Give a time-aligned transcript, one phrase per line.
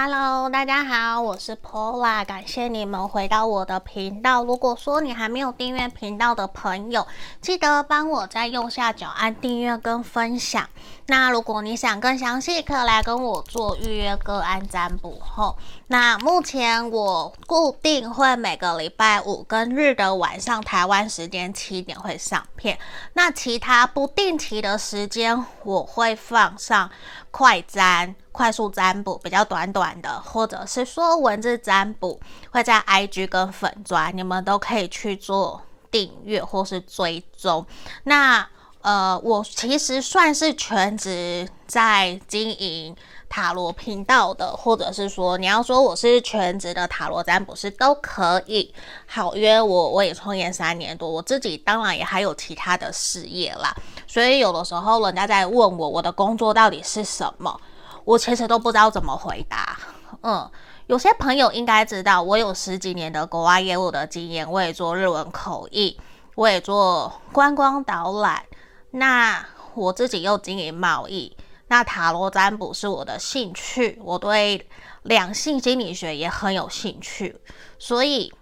[0.00, 4.44] Hello，大家好，我是 Paula，感谢你们回到我的频道。
[4.44, 7.04] 如果说你还没有订阅频道的朋友，
[7.40, 10.70] 记得帮我在右下角按订阅跟分享。
[11.10, 15.56] 那如果你想更详细，可以来跟我做预约个案占卜后。
[15.86, 22.78] 那目前我固定会每个礼拜五跟日的晚上，台湾时间七点会上片。
[23.14, 26.90] 那其他不定期的时间，我会放上
[27.30, 28.14] 快占。
[28.30, 32.20] 快速占卜比较短短的，或者是说文字占卜，
[32.52, 37.66] 会在 IG 跟粉专，你们都可以去做订阅或是追踪。
[38.04, 38.48] 那
[38.82, 42.96] 呃，我其实算是全职在经营
[43.28, 48.72] 塔罗频道的，或者是说你要说我是全职的塔罗占卜师都可以。
[49.06, 53.74] 好，因为我我也创业三年多，我自己当然也还有其他的事业啦，
[54.06, 57.60] 所以有的时候人家在问我我的工作到底是什么。
[58.04, 59.78] 我其实都不知道怎么回答，
[60.22, 60.50] 嗯，
[60.86, 66.00] 有些朋友应该知道，我有十几年的国外业务的经验，我也做日文口译，
[66.34, 68.42] 我也做观光导览，
[68.90, 69.44] 那
[69.74, 71.36] 我自己又经营贸易，
[71.68, 74.66] 那塔罗占卜是我的兴趣，我对
[75.02, 77.40] 两性心理学也很有兴趣，
[77.78, 78.32] 所以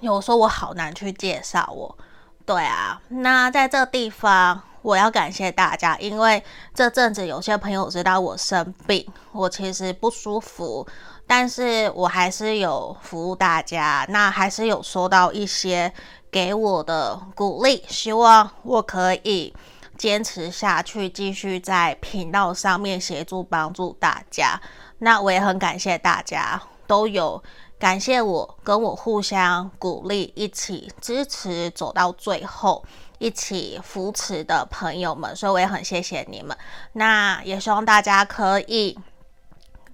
[0.00, 1.98] 有时候我好难去介绍我，
[2.44, 4.62] 对啊，那在这地方。
[4.82, 10.88] 我要感谢大家，因为这阵子有些朋友知道我生病，我其实不舒服，
[11.26, 15.92] 但是我还是有服务大家，那还是有收到一些
[16.30, 19.54] 给我的鼓励，希望我可以
[19.98, 24.60] 坚持下去，继续在频道上面协助帮助大家。
[24.98, 27.42] 那我也很感谢大家都有
[27.78, 32.84] 感谢我，跟我互相鼓励，一起支持走到最后。
[33.20, 36.56] 一起扶持的朋友们，所以我也很谢谢你们。
[36.94, 38.98] 那也希望大家可以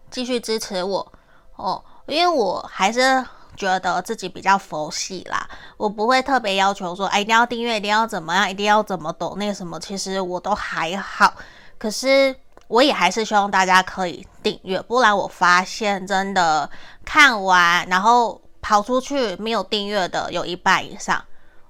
[0.09, 1.13] 继续支持我
[1.57, 11.35] 哦，因为我还是觉得自己比较佛系啦，我不会特别要求说，哎，一定要订阅，一定要怎么样，一定要怎么懂那个什么，其实我都还好。
[11.79, 12.35] 可是
[12.69, 16.69] 我也还是希望大家可以订阅，不然我发现真的
[17.05, 21.23] 看完然后跑出去没有订阅的有一半以上。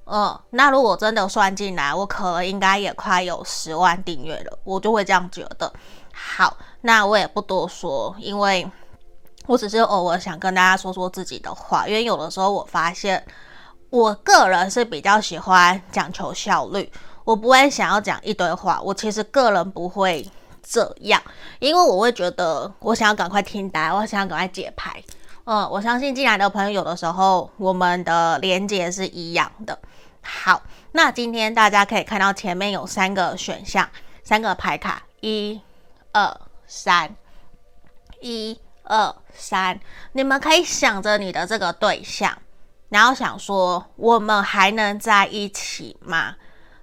[0.09, 5.73] 嗯，那如果真的算进来，我可能应该也快有十万订阅了，我就会这样觉得。
[6.13, 8.71] 好，那我也不多说，因为
[9.47, 13.25] 我只是偶尔想跟大家说说自己的话，因为有的时候我发现，
[13.91, 16.91] 我个人是比较喜欢讲求效率，
[17.25, 20.29] 我不会想要讲一堆话，我其实个人不会
[20.62, 21.23] 这样，
[21.61, 25.03] 因为我会觉得我想要赶快听答案，我想要赶快解牌。
[25.45, 29.78] 嗯，我相信进来的朋友有的时候我们的连接是一样的。
[30.21, 33.89] 好，那今天大家可以看到前面有三个选项，
[34.25, 35.61] 三个牌卡，一、
[36.11, 36.37] 二、
[36.67, 37.15] 三，
[38.21, 39.79] 一、二、三。
[40.13, 42.37] 你们可以想着你的这个对象，
[42.89, 46.37] 然后想说，我们还能在一起吗？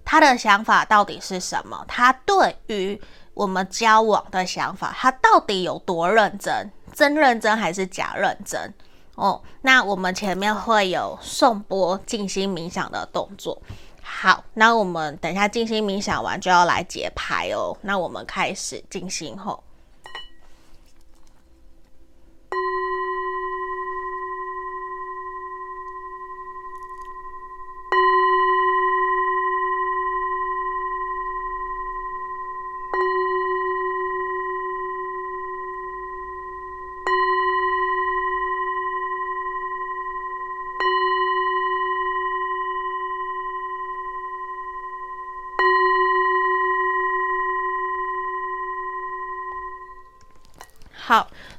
[0.06, 1.86] 他的想法到底是什么？
[1.88, 3.02] 他对于
[3.34, 6.72] 我们交往的想法，他到底有多认真？
[6.94, 8.74] 真认真还是假认真？
[9.16, 13.62] 哦，那我们前面会有颂钵静心冥想的动作。
[14.02, 17.76] 好，那我们等一下静心冥想完就要来解牌哦。
[17.82, 19.64] 那我们开始静心后。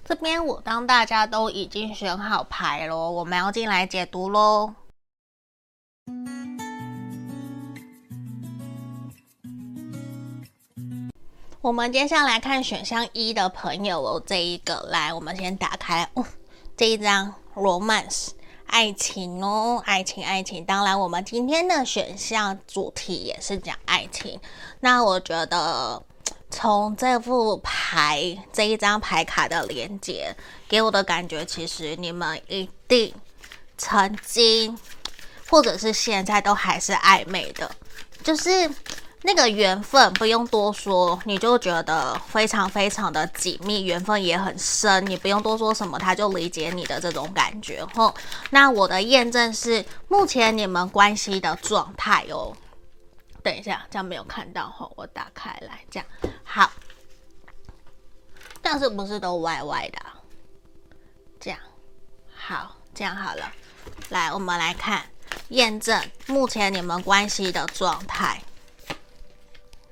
[0.06, 4.74] 这边我当大家都已经选好牌咯，我们要进来解读喽。
[11.62, 16.22] 我们接下来看选项一的朋友哦，这一个来，我们先打开哦，
[16.76, 18.32] 这一张 Romance
[18.66, 20.62] 爱情哦，爱情爱情。
[20.66, 24.38] 当然，我们今天的选项主题也是讲爱情。
[24.80, 26.02] 那我觉得。
[26.54, 30.34] 从这副牌这一张牌卡的连接
[30.68, 33.12] 给我的感觉，其实你们一定
[33.76, 34.78] 曾经
[35.50, 37.68] 或者是现在都还是暧昧的，
[38.22, 38.70] 就是
[39.22, 47.84] 那个缘分不用多说，你就觉得非常非常的紧密，缘分也很深，你不用多说什么，他就理解你的这种感觉。
[47.96, 48.14] 吼，
[48.50, 52.56] 那我的验证是目前你们关系的状态哦。
[53.44, 56.08] 等一下，这样没有看到吼，我打开来，这样
[56.42, 56.72] 好。
[58.62, 59.98] 但是不是都歪歪的？
[61.38, 61.60] 这样，
[62.34, 63.52] 好，这样好了。
[64.08, 65.04] 来，我们来看
[65.50, 68.40] 验证目前你们关系的状态。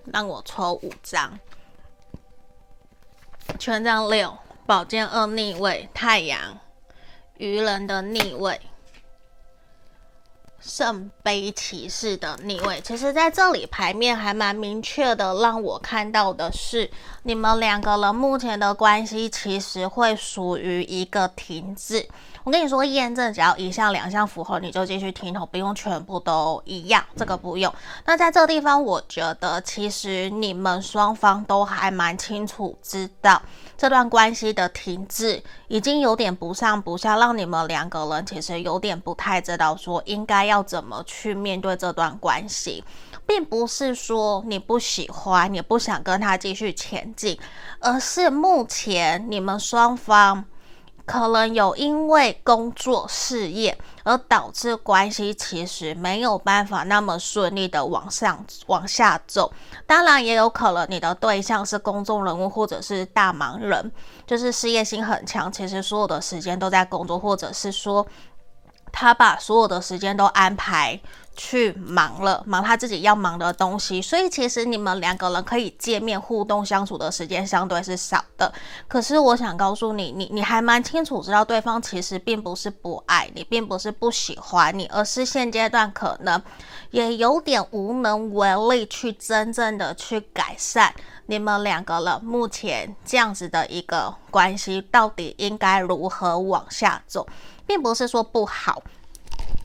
[0.07, 1.39] 让我抽五张，
[3.59, 6.59] 权杖六，宝剑二逆位，太阳，
[7.37, 8.61] 愚人的逆位。
[10.63, 16.89] 圣杯骑士的逆位，其实在这里牌面还蛮明确的，让我看到的是，
[17.25, 22.09] 你们两个人目前的关系其实会属于一个停滞。
[22.45, 27.73] 我跟你说，验证只要一项两项符合，你就继续听哦，不用全部都一样，这个不用。
[28.05, 33.41] 那在这个地方，我觉得其实你们双方都还蛮清楚知道。
[33.77, 42.85] 这段关系的停滞已经有点不上不下，让你们两个人其实有点不太知道说应该要怎么去面对这段关系，
[43.27, 47.39] 并不是说你不喜欢，你不想跟他继续前进，
[47.81, 50.45] 而是目前你们双方。
[51.13, 59.53] 可能有因为工作事业而导致关系其实没有办法那么顺利的往上往下走，
[59.87, 63.93] 当然也有可能你的对象是公众人物或者是大忙人，
[64.27, 68.07] 就是事业心很强，其实所有的时间都在工作，或者是说
[68.91, 70.99] 他把所有的时间都安排。
[71.35, 78.53] 去忙了，忙他自己要忙的东西，所以其实你们两个人可以见面互动相处的时间相对是少的。
[78.87, 86.41] 可是我想告诉你，你你还蛮清楚知道对方其实并不是不爱你，并不是不喜欢你，而是现阶段可能
[86.91, 90.95] 也有点无能为力去真正的去改善
[91.27, 97.27] 你们两个人目前这样子的一个关系，到底应该如何往下走，
[97.67, 98.83] 并不是说不好。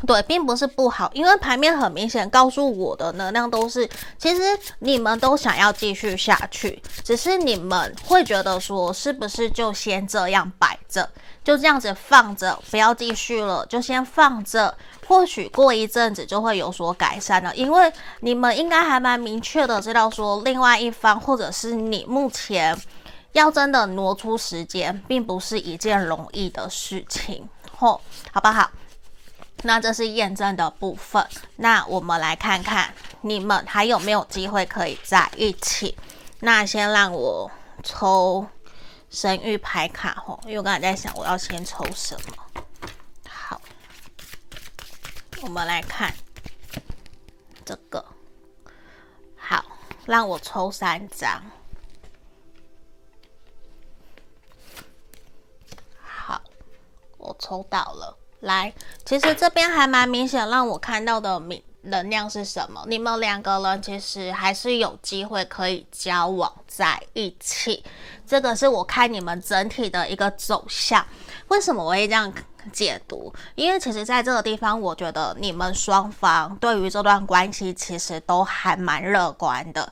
[0.05, 3.89] 对，并不是不好，因为牌面很明显告诉我的能量都是，
[4.19, 4.43] 其实
[4.79, 11.09] 你们都想要继续下去，只是你们会觉得说，是不是就先这样摆着，
[11.43, 14.77] 就这样子放着，不要继续了，就先放着，
[15.07, 17.55] 或许过一阵子就会有所改善了。
[17.55, 22.77] 因为你们应该还蛮明确的知道说，另外一方或者是你目前
[23.31, 27.99] 要真的挪出时间，并不是一件容易的事情，吼，
[28.31, 28.69] 好不好？
[29.63, 31.27] 那这是验证的部分，
[31.57, 35.97] 那我们来看看你们还有没有机会可以在一起。
[36.39, 37.49] 那先让我
[37.83, 38.47] 抽
[39.09, 42.61] 神諭牌卡吼，因为我刚才在想我要先抽什么。
[43.27, 43.59] 好，
[45.41, 46.13] 我们来看
[47.65, 48.05] 这个。
[49.35, 49.65] 好，
[50.05, 51.43] 让我抽三张。
[55.99, 56.41] 好，
[57.17, 58.16] 我抽到了。
[58.41, 58.73] 来，
[59.05, 62.83] 其实这边还蛮明显，让我看到的明能量是什么？
[62.87, 67.83] 你们两个人其实还是有机会可以交往在一起，
[68.27, 71.05] 这个是我看你们整体的一个走向。
[71.47, 72.31] 为什么我会这样
[72.73, 73.33] 解读？
[73.55, 79.91] 因为其实在这个地方，我觉得你们双方对于这段关系其实都还蛮乐观的。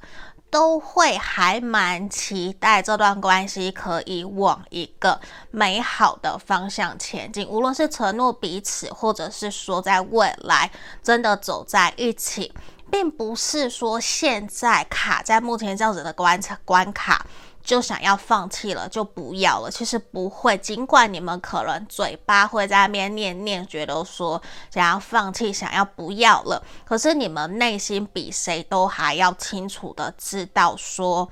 [0.49, 5.19] 都会还蛮期待这段关系可以往一个
[5.51, 10.71] 美好的方向前进，无论是承诺彼此，或者是说在未来
[11.03, 12.53] 真的走在一起，
[12.89, 17.25] 并不是说现在卡在目前这样子的关关卡。
[17.65, 19.71] 就想要放弃了，就不要了。
[19.71, 24.39] 其实不会，尽管你们可能嘴巴会在那边念念，觉得说
[24.71, 31.27] 想要放弃，想要不要了，可是你们内心比谁都还要清楚的知道说，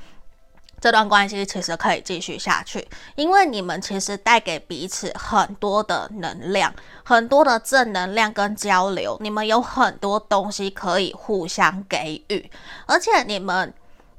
[0.82, 6.74] 这段关系其实可以继续下去，因为你们其实带给彼此很多的能量，
[7.06, 12.50] 很多的正能量跟交流，你们有很多东西可以互相给予，
[12.88, 13.72] 而且你们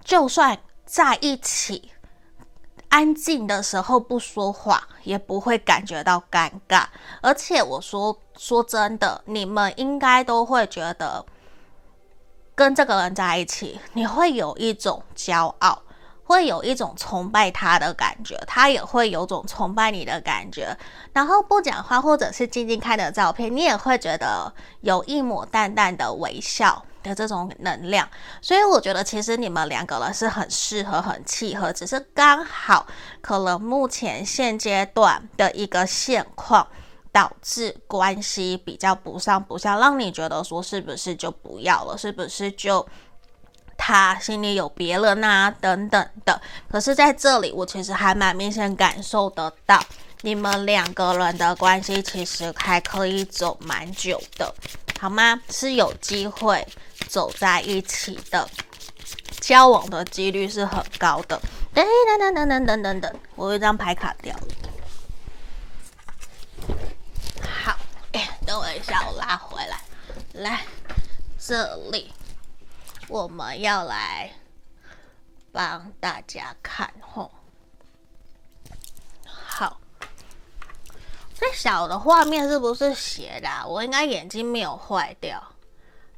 [0.05, 0.57] 就算
[0.87, 1.91] 在一起。
[2.95, 6.85] 安静的时候不说话，也不会感觉到尴尬。
[7.21, 11.27] 而且我说说真的，你们应该都会觉得
[12.55, 15.83] 跟这个人在一起，你会有一种骄傲，
[16.23, 20.79] 会有一种崇拜他的感觉，他也会有种崇拜你的感觉。
[21.13, 26.85] 然后不讲话，或者是静静看的照片，你也会觉得有一抹淡淡的微笑。
[27.05, 28.09] 的这种能量，
[28.41, 32.87] 所以我觉得其实你们两个人是很适合、很契合，只是刚好
[33.21, 36.67] 可能目前现阶段的一个现况
[37.13, 42.85] 导致关系比较不上不下，让你觉得说是不是就不要了，是不是就
[43.77, 46.41] 他心里有别人啊等等的。
[46.69, 49.81] 可是在这里，我其实还蛮明显感受得到，
[50.23, 54.53] 你们两个人的关系其实还可以走蛮久的，
[55.01, 55.41] 好吗？
[55.51, 56.67] 是有机会
[57.09, 58.49] 走在一起的
[59.41, 61.41] 交往的几率是很高的。
[61.75, 64.49] 等等等等等等等等我有一张牌卡掉了。
[67.43, 67.77] 好
[68.47, 69.81] 等我一下我拉回来。
[70.33, 70.63] 来
[71.39, 72.13] 这里
[73.09, 74.33] 我们要来
[75.53, 77.31] 帮大家看货
[81.39, 83.49] 这小的画面是不是斜的？
[83.67, 85.43] 我应该眼睛没有坏掉，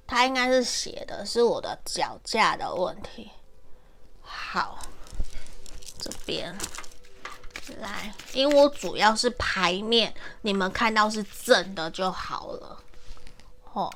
[0.06, 3.30] 它应该是斜的，是我的脚架的问题。
[4.22, 4.78] 好，
[5.98, 6.56] 这边
[7.80, 12.78] 来，因为我主要是牌面，你们看到是正的就好了。
[13.72, 13.92] 哦，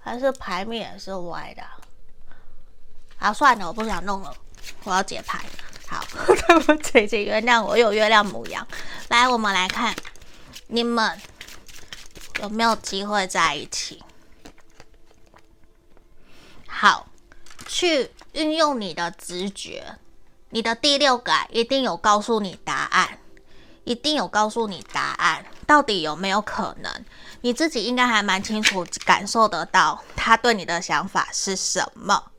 [0.00, 1.62] 还是牌面也是歪的。
[3.18, 4.34] 好，算了，我不想弄了，
[4.84, 5.44] 我要解牌。
[5.86, 8.66] 好， 对不起，请原谅我有月亮牡羊。
[9.08, 9.94] 来，我们来看
[10.72, 11.20] 你们
[12.40, 14.02] 有没有机会在一起。
[16.66, 17.08] 好，
[17.66, 19.98] 去运用你的直觉，
[20.50, 23.18] 你的第六感一定有告诉你答案，
[23.82, 27.04] 一定有告诉你答案，到底有没有可能？
[27.40, 32.29] 你自己应该还蛮清楚感受得到他对你的想法是什么。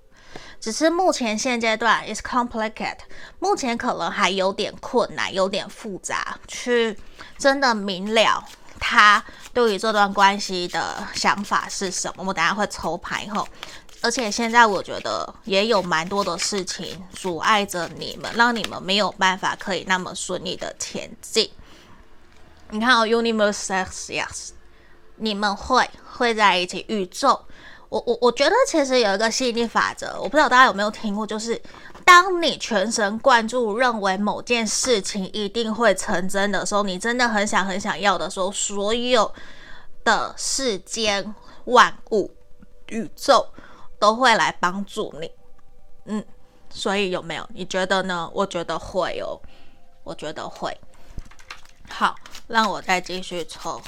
[0.62, 2.98] 只是目前现阶段 is complicated，
[3.40, 6.96] 目前可能还有点困难，有点复杂，去
[7.40, 8.48] 真的明了
[8.80, 12.14] 他对于这段关系的想法是什么。
[12.20, 13.48] 我们等下会抽牌后，
[14.02, 21.50] 而且现在我觉得也有蛮多的事情阻碍着你们，让你们没有办法可以那么顺利的前进。
[22.70, 24.50] 你看哦，Universe says yes，
[25.16, 27.46] 你们会会在一起，宇宙。
[27.92, 31.62] 我我我觉得其实有一个吸引力法则，我不知道大家有没有听过，就是
[32.06, 39.30] 当你全神贯注，认为某件事情一定会成真的时候，你真的很想很想要的时候，所有
[40.06, 42.34] 的世间万物、
[42.88, 43.46] 宇宙
[44.00, 45.30] 都会来帮助你。
[46.06, 46.24] 嗯，
[46.70, 47.46] 所以有没有？
[47.54, 48.32] 你觉得呢？
[48.34, 49.36] 我觉得会哦，
[50.06, 50.80] 我觉得会。
[51.90, 52.16] 好，
[52.48, 53.82] 让我再继续抽。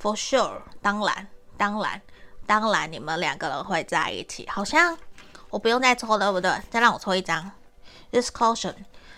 [0.00, 1.26] For sure，当然，
[1.56, 2.00] 当然，
[2.46, 4.46] 当然，你们两个人会在一起。
[4.48, 4.96] 好像
[5.48, 6.52] 我不用再抽了，对不对？
[6.70, 7.50] 再让我抽一张。
[8.10, 8.74] This caution，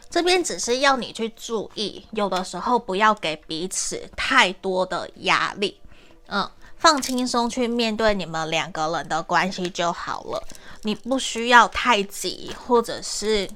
[0.08, 5.80] 这边只是要你去注意，有的时候不要给彼此太多的压力。
[6.28, 10.42] 嗯，放轻松去面对你们两个人的关系就好了。
[10.82, 13.50] 你不需要太急，或者是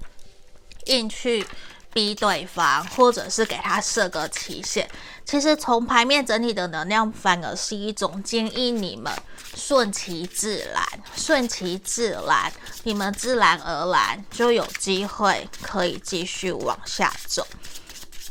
[0.87, 1.47] 硬去。
[1.93, 4.89] 逼对方，或者是给他设个期限。
[5.25, 9.13] 其实从牌面整体的能量，反而是一种建议你们
[9.55, 10.85] 顺其自然，
[11.15, 17.47] 顺其自然，你们自然而然就有机会可以继续往下走。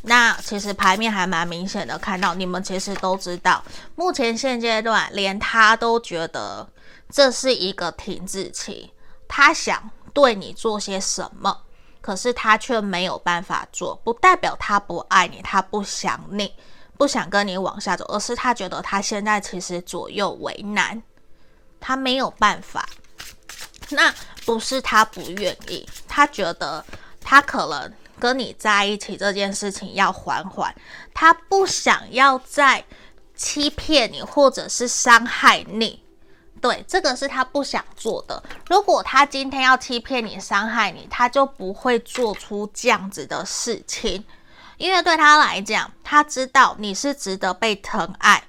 [0.03, 3.63] 那其实牌面还蛮明显的，看到你们其实都知道，
[3.95, 6.67] 目前现阶段连他都觉得
[7.09, 8.91] 这是一个停滞期，
[9.27, 11.61] 他想对你做些什么。
[12.01, 16.51] 可是他却没有办法做，不代表他不爱你，他不想你，
[16.97, 21.01] 不想跟你往下走，而是他觉得他现在其实左右为难，
[21.79, 22.89] 他没有办法。
[23.89, 24.13] 那
[24.45, 26.83] 不是他不愿意，他觉得
[27.19, 30.73] 他可能跟你在一起这件事情要缓缓，
[31.13, 32.83] 他不想要再
[33.35, 36.01] 欺骗你，或者是伤害你。
[36.61, 38.41] 对，这个是他不想做的。
[38.69, 44.23] 如果他今天要欺骗你、伤害你，他就不会做出这样子的事情。
[44.77, 48.43] 因为对他来讲，他知道你是值得被疼爱，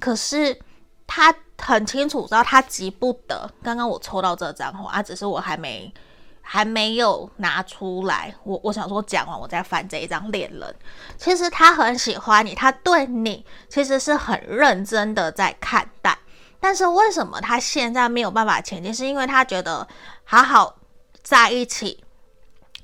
[0.00, 0.58] 可是
[1.06, 3.50] 他很清楚知道他急不得。
[3.62, 5.92] 刚刚我抽到这张啊，只是我还没
[6.40, 8.34] 还没有拿出来。
[8.44, 10.74] 我我想说讲完，我再翻这一张恋人。
[11.18, 16.16] 其实他很喜欢你，他对你其实是很认真的在看待。
[16.60, 18.92] 但是为什么他现在没有办法前进？
[18.92, 19.86] 是因为他觉得
[20.24, 20.76] 好好
[21.22, 22.02] 在一起，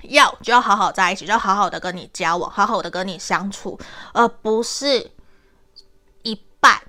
[0.03, 3.79] 要就要好好在一起，就好好的跟你交往，好好的跟你相处，
[4.13, 5.11] 而不是
[6.23, 6.81] 一半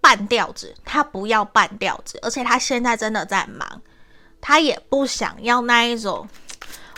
[0.00, 0.74] 半吊子。
[0.84, 3.82] 他不要半吊子，而且他现在真的在忙，
[4.40, 6.28] 他也不想要那一种，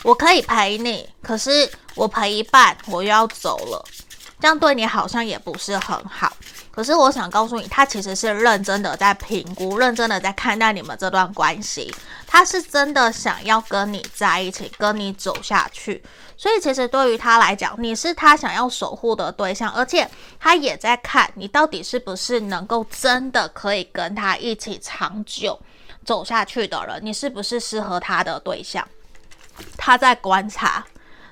[0.03, 3.85] 我可以陪你，可是我陪一半，我又要走了，
[4.41, 6.37] 这样对你好像也不是很好。
[6.77, 11.91] 可是我想告诉你，他其实是认真的在评估，认真的在看待你们这段关系。
[12.27, 16.05] 他是真的想要跟你在一起，跟你走下去。
[16.37, 20.07] 所以其实对于他来讲，你是他想要守护的对象，而且
[20.39, 25.59] 他也在看你到底是不是能够真的可以跟他一起长久
[26.05, 28.87] 走下去的人，你是不是适合他的对象？
[29.79, 30.85] 他在观察，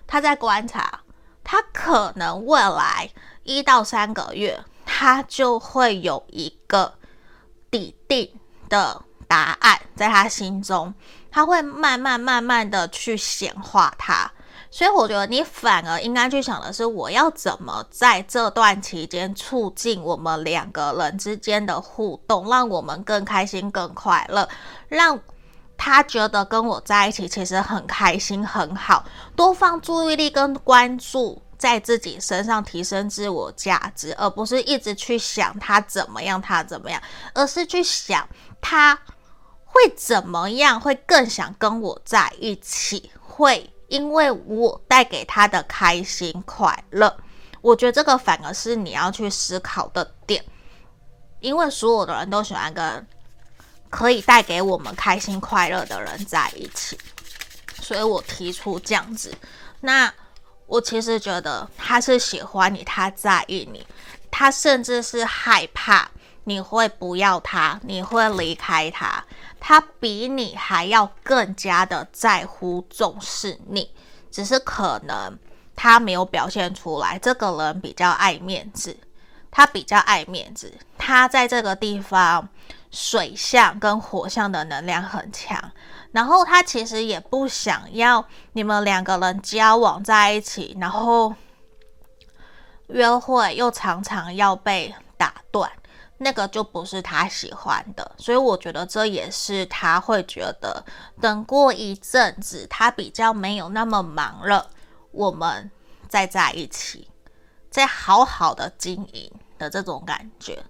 [0.07, 1.01] 他在观察，
[1.45, 3.11] 他可能未来
[3.43, 4.59] 一到三个月。
[4.97, 6.95] 他就会有一个
[7.69, 8.31] 底定
[8.69, 10.95] 的答案在他心中，
[11.33, 14.31] 他会慢慢慢慢的去显化它。
[14.71, 24.49] 所以我觉得你反而应该去想的是，我要怎么在这段期间促进我们两个人之间的互动，让我们更开心、更快乐，
[24.87, 25.19] 让
[25.77, 29.05] 他觉得跟我在一起其实很开心、很好。
[29.35, 37.03] 多放注意力跟关注在自己身上，提升自我价值，而不是一直去想他怎么样、他怎么样，
[37.33, 38.29] 而是去想
[38.61, 38.95] 他
[39.65, 43.71] 会怎么样，会更想跟我在一起，会。
[43.89, 47.17] 因为我带给他的开心快乐，
[47.63, 50.45] 我觉得这个反而是你要去思考的点。
[51.41, 53.07] 因为所有的人都喜欢跟
[53.89, 56.99] 可以带给我们开心快乐的人在一起，
[57.81, 59.35] 所以我提出这样子。
[59.81, 60.13] 那
[60.67, 63.87] 我其实觉得他是喜欢你，他在意你，
[64.31, 66.11] 他甚至是害怕
[66.45, 69.25] 你会不要他，你会离开他。
[69.61, 73.91] 他比你还要更加的在乎、重视你，
[74.31, 75.39] 只是可能
[75.75, 77.19] 他没有表现出来。
[77.19, 78.95] 这个人比较爱面子，
[79.51, 80.73] 他比较爱面子。
[80.99, 82.47] 他在这个地方，
[82.91, 85.59] 水象跟火象的能量很强，
[86.15, 91.35] 然后他其实也不想要你们两个人交往在一起，然后
[92.87, 95.69] 约会又常常要被打断。
[96.19, 100.83] 那个就不是他喜欢的，所以我觉得这也是他会觉得
[101.21, 104.71] 等过一阵子，他比较没有那么忙了，
[105.11, 105.69] 我们
[106.09, 107.11] 再在一起，
[107.69, 110.63] 再好好的经营的这种感觉。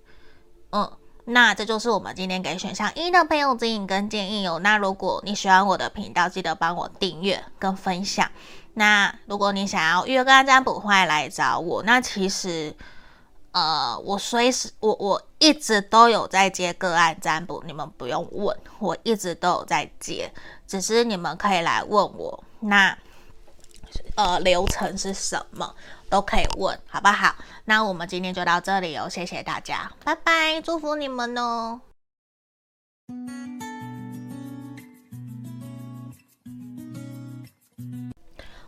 [0.72, 0.90] 嗯，
[1.24, 4.58] 那这就是我们今天给选项一的朋友指引跟建议哦。
[4.62, 8.30] 那如果你喜欢我的频道，记得帮我订阅跟分享。
[8.74, 11.82] 那如果你想要预约个案占卜，欢迎来找我。
[11.82, 12.74] 那其实。
[13.56, 20.28] 呃，我随时我我一直都有在接个案占卜，你们不用问，我一直都有在接，
[20.66, 22.98] 只是你们可以来问我，那
[24.16, 25.72] 呃流程是什么
[26.14, 27.34] 都可以问，好不好？
[27.64, 31.80] 那我们今天就到这里哦，谢谢大家，拜拜，祝福你们哦。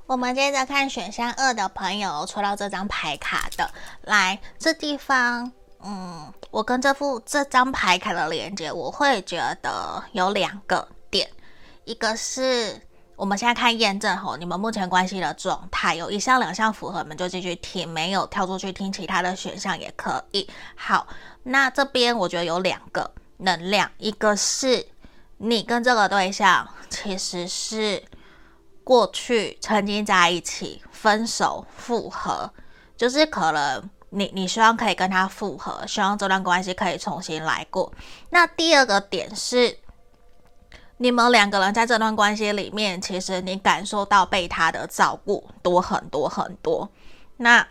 [0.07, 3.71] 我们接着看选项二的朋友抽到这张牌卡的，
[4.03, 5.53] 来这地方，
[5.85, 11.31] 嗯，我跟这副这张牌卡的连接，我会觉得有两个点，
[11.85, 12.81] 一个是
[13.17, 20.49] 我们现在看验证吼，你们目前关系的状态有一项两项符合，你们就继续听，没有跳出去听其他的选项也可以。
[20.77, 21.07] 好，
[21.43, 24.87] 那这边我觉得有两个能量，一个是
[25.39, 28.05] 你跟这个对象其实是。
[28.85, 32.49] 过去曾经在一起，分手复合，
[32.97, 37.93] 就是可能你你希望可以跟他复合，希望这段关系可以重新来过。
[38.31, 39.77] 那第二个点是，
[40.99, 46.89] 你们两个人在这段关系里面，其实你感受到被他的照顾多很多很多。
[47.37, 47.67] 那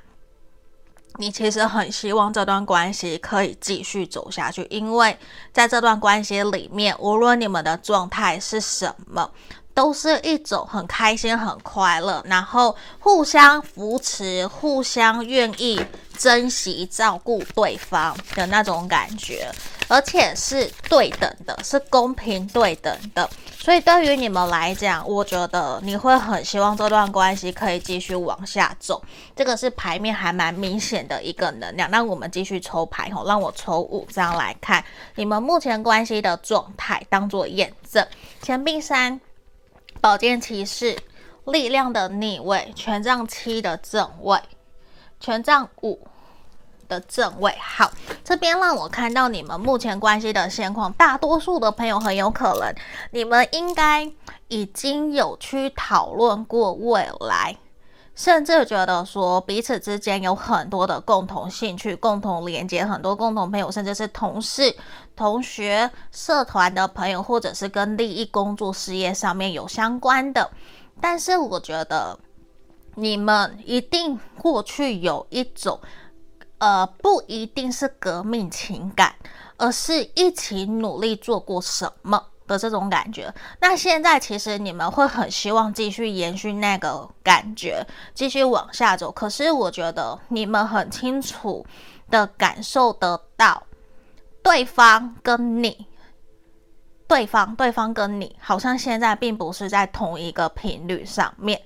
[1.17, 5.17] 你其实很希望这段关系可以继续走下去，因为
[5.51, 9.31] 在这段关系里面，无论你们的状态是什么。
[9.75, 15.85] 都是一种很开心、很快乐，然后互相扶持、互相愿意
[16.17, 19.51] 珍惜、照顾对方的那种感觉，
[19.87, 23.29] 而且是对等的，是公平对等的。
[23.57, 29.01] 所以对于你们来讲，我觉得你会很希望这段关系可以继续往下走。
[29.35, 31.89] 这个是牌面还蛮明显的一个能量。
[31.89, 34.83] 那我们继续抽牌吼，让我抽五张来看
[35.15, 38.05] 你们目前关系的状态，当做验证。
[38.41, 39.19] 钱币三。
[40.01, 40.95] 宝剑骑士，
[41.45, 44.39] 力量的逆位，权杖七的正位，
[45.19, 46.07] 权杖五
[46.87, 47.53] 的正位。
[47.59, 47.91] 好，
[48.23, 50.91] 这边让我看到你们目前关系的现况。
[50.93, 52.73] 大多数的朋友很有可能，
[53.11, 54.11] 你们应该
[54.47, 57.57] 已经有去讨论过未来，
[58.15, 64.75] 甚至觉得说彼此之间有很多的共同兴趣、共同连接，很多共同朋友，甚至是同事。
[65.15, 70.51] 同学、社团的朋友，或者是跟利益、工作、事业上面有相关的，
[70.99, 72.19] 但是我觉得
[72.95, 75.79] 你们一定过去有一种，
[76.57, 79.15] 呃，不一定是革命情感，
[79.57, 83.33] 而是一起努力做过什么的这种感觉。
[83.59, 89.11] 那现在其实你们会很希望继续延续那个感觉，继续往下走。
[89.11, 91.65] 可是我觉得你们很清楚
[92.09, 93.63] 的感受得到。
[94.41, 95.87] 对方跟你，
[97.07, 101.59] 对方对方跟你，好像现在并不是在同一个频率上面。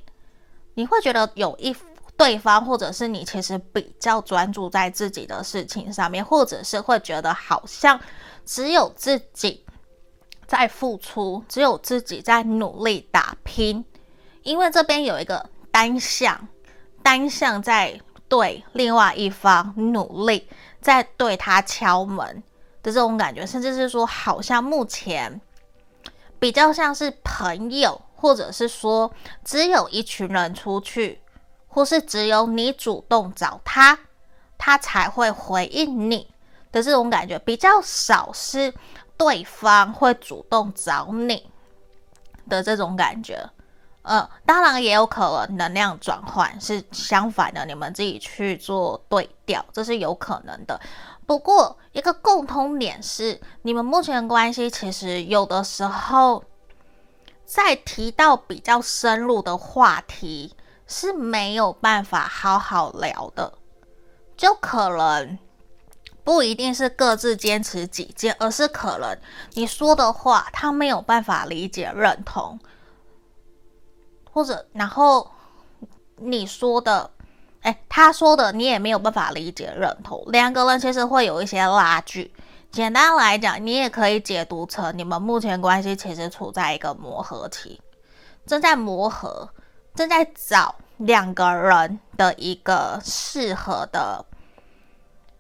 [0.75, 1.73] 你会觉得有一
[2.19, 7.99] 对方，或者是你其实比较专注在自己的事情上面，或者是会觉得好像
[8.45, 9.65] 只有自己
[10.45, 13.83] 在付出，只有自己在努力打拼。
[14.43, 15.49] 因为这边有一个。
[15.71, 16.47] 单向、
[17.03, 20.49] 单向在对另外一方努力，
[20.81, 22.43] 在对他敲门
[22.81, 25.39] 的这种感觉，甚至是说，好像目前
[26.39, 29.13] 比较像是朋友，或者是说
[29.45, 31.21] 只有一群人出去，
[31.69, 33.97] 或是只有你主动找他，
[34.57, 36.33] 他才会回应你
[36.71, 38.73] 的这种感觉，比较少是
[39.15, 41.49] 对方会主动找你
[42.49, 43.49] 的这种感觉。
[44.01, 50.79] 呃，当然也有可能能量转换是相反的，你们自己去做对调，这是有可能的。
[51.27, 56.43] 不过一个共通点是，你们目前关系其实有的时候
[57.45, 60.55] 在提到比较深入的话题
[60.89, 63.53] 是没有办法好好聊的，
[64.35, 65.37] 就可能
[66.23, 69.15] 不一定是各自坚持己见，而是可能
[69.53, 72.59] 你说的话他没有办法理解认同。
[74.31, 75.29] 或者，然后
[76.17, 77.11] 你说的，
[77.61, 82.33] 哎，他说的你也没有办法理解认同，两个人其实会有一些拉锯。
[82.71, 87.81] 简单来讲，你也可以解读成你们目前关系其实处在一个磨合期，
[88.45, 89.49] 正在磨合，
[89.99, 94.23] 正在找两个人的一个适合的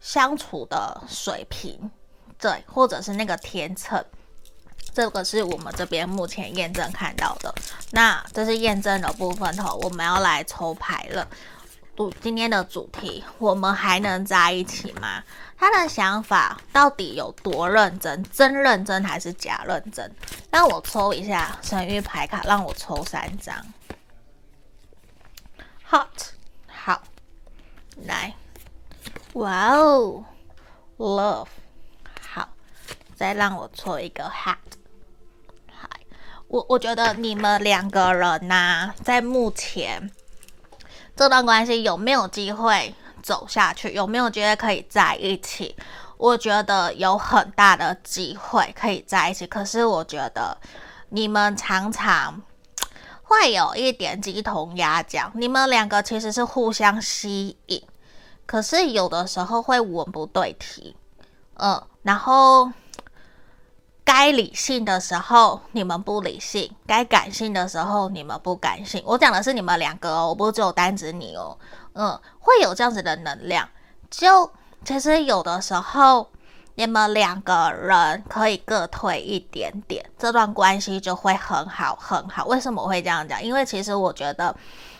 [0.01, 1.89] 相处的水平，
[2.37, 4.03] 对，或者是那个天秤。
[4.93, 7.55] 这个是我们这边目前验证看到的，
[7.91, 11.25] 那这是验证的部分吼，我们要来抽牌了。
[12.19, 15.23] 今天的主题，我们还能在一起吗？
[15.57, 18.21] 他的想法到底有多认真？
[18.23, 20.13] 真认真还是假认真？
[20.51, 23.55] 让我抽一下神諭牌卡，让我抽三张。
[25.91, 26.05] Hot，
[26.67, 27.01] 好，
[28.05, 28.35] 来，
[29.33, 30.23] 哇哦
[30.99, 31.47] ，Love，
[32.21, 32.49] 好，
[33.15, 34.57] 再让我抽一个 Hat。
[36.47, 40.11] 我我觉得你们两个人呐、啊，在目前
[41.15, 43.91] 这段关系有没有机会走下去？
[43.93, 45.75] 有没有觉得可以在一起？
[46.17, 49.47] 我觉得有很大的机会可以在一起。
[49.47, 50.55] 可是我觉得
[51.09, 52.41] 你们常常
[53.29, 57.81] 会有一点鸡同鸭讲，你们两个其实是互相吸引，
[58.47, 60.97] 可是有的时候会文不对题，
[61.53, 62.71] 嗯，然后。
[64.05, 68.99] 该理性的时候你们不理性，该感性的时候你们不感性。
[69.05, 71.55] 我讲的是你们两个哦，我不是只有单指你哦。
[71.93, 73.69] 嗯，会有这样子的能量。
[74.09, 74.51] 就
[74.83, 76.27] 其实有的时候
[76.79, 82.45] 你们两个人可以各退一点点，这段关系就会很好很好。
[82.45, 83.43] 为什么我会这样讲？
[83.43, 84.55] 因为其实我觉得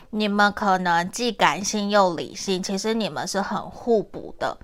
[0.09, 4.57] 你们可能既感性又理性，其实你们是很互补的。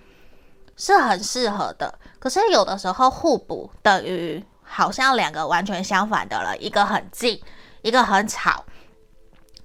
[0.75, 7.41] 是很适合的，可是有的时候互补等于好像两个完全相反的了，一个很静，
[7.81, 8.65] 一个很吵。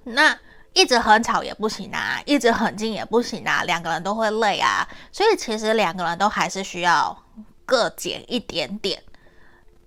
[0.05, 0.39] 那
[0.73, 4.87] 一直很吵也不行啊，一直很静也不行啊，两个人都会累啊。
[5.11, 7.23] 所以其实两个人都还是需要
[7.65, 9.03] 各减一点点，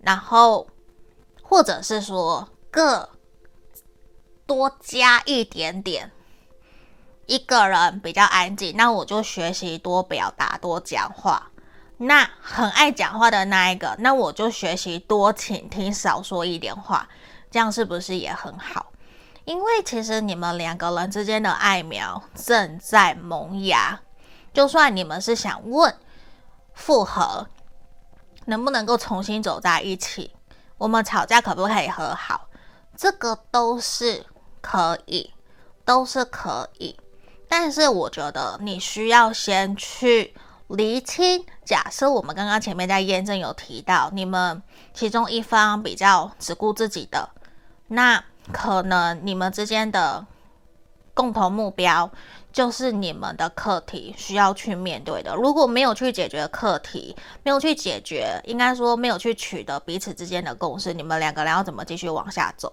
[0.03, 0.66] 然后
[1.42, 3.11] 或者是说各
[4.47, 6.11] 多加一点点。
[7.27, 11.51] 一个人比较安静，那我就学习多表达、多讲话。
[11.97, 17.09] 那很爱讲话的那一个，那我就学习多倾听、少说一点话。
[17.51, 18.92] 这样是不是也很好？
[19.44, 24.00] 因为其实你们两个人之间的爱苗正在萌芽。
[24.52, 25.94] 就算你们是想问
[26.74, 27.46] 复合，
[28.46, 30.30] 能不能够重新走在一起？
[30.78, 32.48] 我们吵架可不可以和好？
[32.96, 34.24] 这个都是
[34.61, 35.35] 可以，
[35.85, 36.98] 都是可以。
[37.48, 40.35] 但是我觉得你需要先去
[40.68, 41.44] 厘清。
[41.64, 47.28] 假设我们刚刚前面在验证有提到，你们其中一方比较只顾自己的，
[47.88, 50.24] 那可能你们之间的
[51.14, 52.11] 共同目标
[52.52, 55.35] 就是你们的课题需要去面对的。
[55.35, 62.72] 如果没有去解决课题，没有去解决，应该说没有去取得彼此之间的共识，你们两个人要怎么继续往下走？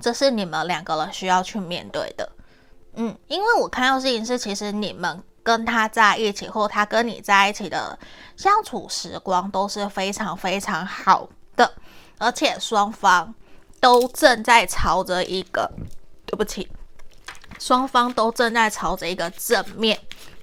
[0.00, 2.28] 这是你们两个人需要去面对的。
[2.94, 7.98] 嗯，因为我看到事情是，其实你们跟他在一起，或他跟你在一起的
[8.36, 11.72] 相处时光都是非常非常好的，
[12.18, 13.34] 而且双方
[13.84, 15.70] 都正在朝着一个，
[16.24, 16.66] 对不起，
[17.58, 20.00] 双方都正在朝着一个正面、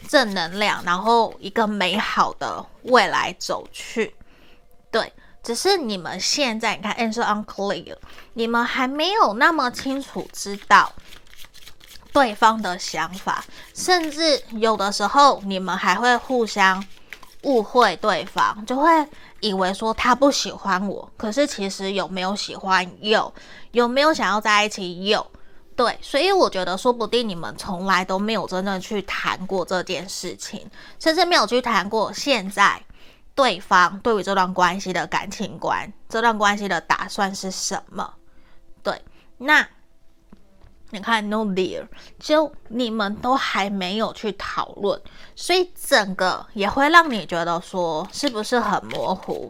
[0.08, 4.16] 正能量，然后一个美好的未来走去。
[4.92, 7.98] 对，只是你们现在你看，answer unclear，
[8.34, 10.94] 你们还没有那么清楚知道。
[12.14, 16.86] 对方的想法，甚至有的时候你们还会互相
[17.44, 18.90] 误会对方，就会
[19.40, 22.88] 以为说他不喜欢我，可是其实有没有喜欢？
[23.00, 23.34] 有，
[23.72, 25.06] 有没有想要在一起？
[25.06, 25.26] 有，
[25.76, 32.80] 对，所以我觉得说不定你们从来都没有真正去谈过这件事情，甚至没有去谈过现在
[33.34, 38.14] 对方对于这段关系的感情观，这段关系的打算是什么？
[38.84, 39.02] 对，
[39.38, 39.68] 那
[40.92, 41.86] 你看，no dear，
[42.20, 45.02] 就你们都还没有去讨论，
[45.36, 49.50] 所以整个也会让你觉得说是不是很模糊？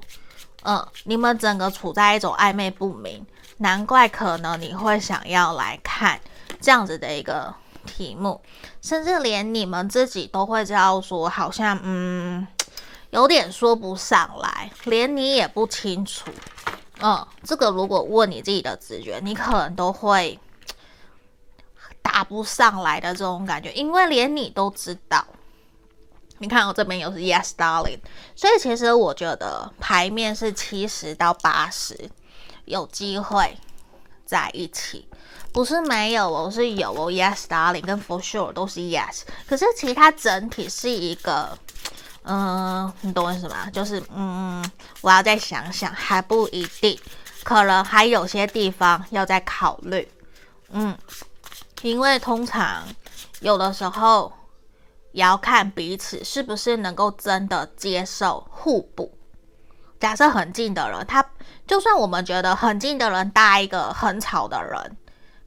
[0.63, 3.25] 嗯，你们整个处在一种暧昧不明。
[3.57, 6.19] 难怪可能你会想要来看
[6.59, 7.53] 这样子的一个
[7.85, 8.41] 题目，
[8.81, 12.47] 甚至连你们自己都会知道说，好像嗯
[13.11, 16.31] 有点说不上来，连你也不清楚。
[17.01, 20.39] 嗯，这个如果问你自己的直觉，你可能都会
[22.01, 25.25] 答不上来的这种感觉，因为连你都知道。
[26.39, 27.99] 你看我这边又是 Yes Darling，
[28.35, 32.09] 所以其实我觉得牌面是七十到八十。
[32.65, 33.57] 有机会
[34.23, 35.05] 在一起，
[35.51, 37.11] 不是没有哦，是有哦。
[37.11, 39.23] Yes, darling，跟 for sure 都是 yes。
[39.47, 41.57] 可是其他整体是一个，
[42.23, 43.69] 嗯、你懂我意思吗？
[43.71, 44.63] 就是，嗯，
[45.01, 46.97] 我要再想想，还不一定，
[47.43, 50.07] 可能还有些地方要再考虑。
[50.69, 50.97] 嗯，
[51.81, 52.83] 因为通常
[53.39, 54.31] 有的时候
[55.11, 59.17] 也要看彼此是不是能够真的接受互补。
[59.99, 61.23] 假设很近的人，他
[61.67, 64.97] 就算我们觉得很近的人搭一个很吵的人，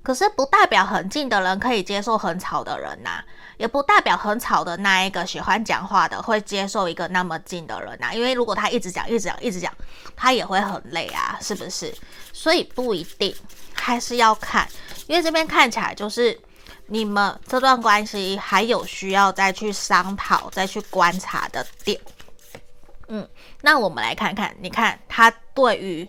[0.02, 3.24] 可是不代表很近的人可以接受很吵的人呐、
[3.56, 9.72] 也不代表很吵的那一个喜欢讲话的会接受一个那么近的人呐、因为如果他一直讲、一直讲、一直讲，
[10.14, 11.92] 他也会很累啊，是不是？
[12.32, 13.34] 所以不一定，
[13.74, 14.68] 还是要看，
[15.06, 16.38] 因为这边看起来就是
[16.86, 22.00] 你们这段关系还有需要再去商讨、再去观察的点。
[23.08, 23.28] 嗯，
[23.60, 26.08] 那我们来看看，你看他对于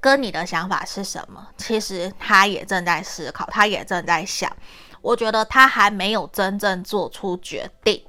[0.00, 1.48] 跟你的想法是什么？
[1.56, 4.54] 其实他也正在思考，他也正在想。
[5.00, 8.04] 我觉得他还没有真正做出决定，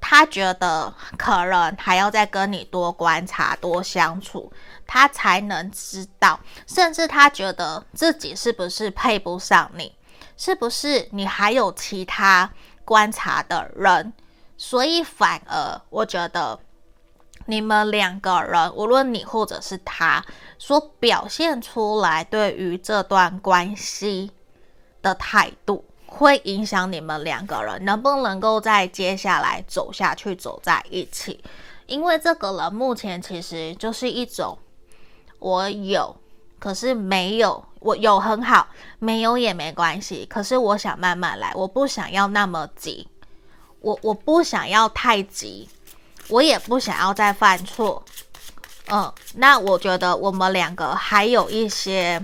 [0.00, 4.52] 他觉得可能还要再跟你多观察、多相处，
[4.86, 6.38] 他才能知道。
[6.66, 9.94] 甚至他觉得自己是不是配不上你，
[10.36, 12.52] 是不是你还有其他
[12.84, 14.12] 观察的人？
[14.56, 16.60] 所以反而我觉得。
[17.48, 20.24] 你们两个人，无论你或者是他，
[20.58, 24.32] 所表现出来对于这段关系
[25.00, 31.40] 的态度，会影响你们两个人能不能够在接下来走下去，走在一起。
[31.86, 34.58] 因为这个人目前其实就是一种，
[35.38, 36.16] 我有，
[36.58, 38.68] 可是没有，我有很好，
[38.98, 40.26] 没有也没关系。
[40.26, 43.08] 可是我想慢慢来，我不想要那么急，
[43.80, 45.68] 我我不想要太急。
[46.28, 48.04] 我也不想要再犯错，
[48.88, 52.20] 嗯，那我觉得我们两个还有一些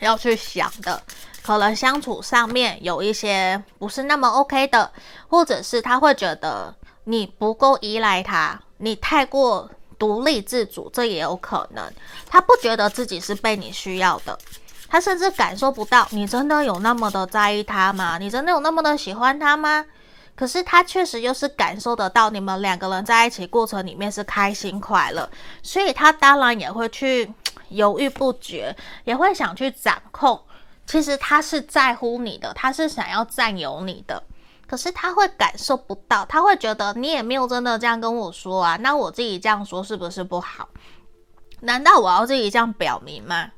[0.00, 1.00] 要去想的，
[1.40, 4.90] 可能相处上面有一些不是那么 OK 的，
[5.28, 9.70] 或者是他会觉得你不够依赖他，你太过
[10.02, 11.92] 独立自主，这也有可能。
[12.28, 14.36] 他不觉得自己是被你需要的，
[14.88, 18.18] 他甚至感受不到你真的有那么的在意他吗？
[18.18, 19.86] 你真的有那么的喜欢他吗？
[20.34, 25.30] 可是他确实又是感受得到你们两个人在一起过程里面是开心快乐，
[25.62, 27.32] 所以他当然也会去
[27.68, 30.40] 犹豫不决，也会想去掌控。
[30.84, 34.20] 其实他是在乎你的，他是想要占有你的，
[34.72, 40.66] 可是他会感受不到，他会觉得你也没有真的这样跟我说啊，那我自己这样说是不是不好？
[41.60, 43.50] 难道我要自己这样表明吗？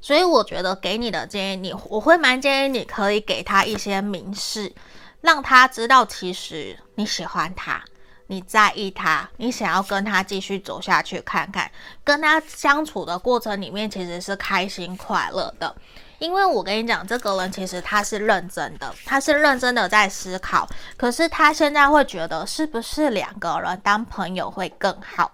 [0.00, 4.72] 所以我觉得给你的建议，你我会蛮建议你可以给他一些明示。
[5.20, 7.82] 让他知道，其实你喜欢他，
[8.28, 11.68] 你在意他，你想要跟他继续走下去，看看
[12.04, 15.74] 跟他相处的过程里面其实是开心快乐的。
[16.18, 20.68] 因为我跟你讲，这个人其实他是认真的，他是认真的在思考。
[20.96, 25.32] 可是他现在会觉得，是不是两个人当朋友会更好？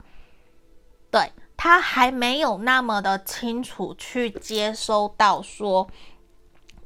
[1.10, 5.88] 对，他还没有那么的清楚去接收到说，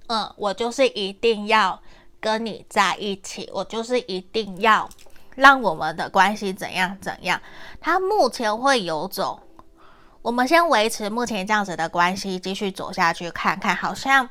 [0.09, 1.81] 嗯，我就是一定要。
[2.19, 4.89] 跟你在一起，我就是一定要
[5.37, 7.41] 让我们的关系怎样怎样。
[7.79, 9.39] 他目前会有种，
[10.27, 13.77] 我们先维持目前这样子的关系，继续走下去看看。
[13.77, 14.29] 好像